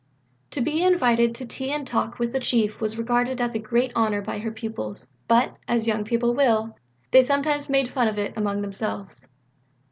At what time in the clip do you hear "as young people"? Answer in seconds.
5.67-6.33